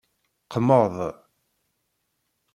[0.53, 0.95] Qmeḍ.